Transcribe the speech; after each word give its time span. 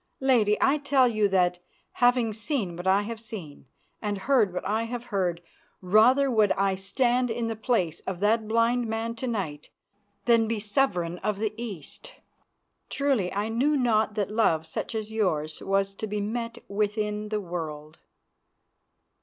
Lady, 0.19 0.57
I 0.59 0.79
tell 0.79 1.07
you 1.07 1.27
that, 1.27 1.59
having 1.91 2.33
seen 2.33 2.75
what 2.75 2.87
I 2.87 3.03
have 3.03 3.19
seen 3.19 3.67
and 4.01 4.17
heard 4.17 4.51
what 4.51 4.65
I 4.67 4.85
have 4.85 5.03
heard, 5.13 5.43
rather 5.79 6.31
would 6.31 6.51
I 6.53 6.73
stand 6.73 7.29
in 7.29 7.45
the 7.45 7.55
place 7.55 7.99
of 8.07 8.19
that 8.19 8.47
blind 8.47 8.87
man 8.87 9.13
to 9.17 9.27
night 9.27 9.69
than 10.25 10.47
be 10.47 10.59
Sovereign 10.59 11.19
of 11.19 11.37
the 11.37 11.53
East. 11.55 12.15
Truly, 12.89 13.31
I 13.31 13.49
knew 13.49 13.77
not 13.77 14.15
that 14.15 14.31
love 14.31 14.65
such 14.65 14.95
as 14.95 15.11
yours 15.11 15.61
was 15.61 15.93
to 15.93 16.07
be 16.07 16.19
met 16.19 16.57
with 16.67 16.97
in 16.97 17.29
the 17.29 17.39
world. 17.39 17.99